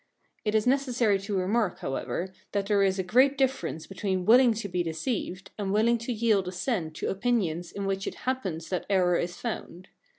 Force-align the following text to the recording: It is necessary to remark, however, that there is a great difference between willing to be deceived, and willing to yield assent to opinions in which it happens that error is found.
It 0.43 0.55
is 0.55 0.65
necessary 0.65 1.19
to 1.19 1.37
remark, 1.37 1.77
however, 1.77 2.33
that 2.53 2.65
there 2.65 2.81
is 2.81 2.97
a 2.97 3.03
great 3.03 3.37
difference 3.37 3.85
between 3.85 4.25
willing 4.25 4.51
to 4.55 4.67
be 4.67 4.81
deceived, 4.81 5.51
and 5.59 5.71
willing 5.71 5.99
to 5.99 6.11
yield 6.11 6.47
assent 6.47 6.95
to 6.95 7.09
opinions 7.11 7.71
in 7.71 7.85
which 7.85 8.07
it 8.07 8.15
happens 8.25 8.69
that 8.69 8.87
error 8.89 9.17
is 9.17 9.37
found. 9.37 9.89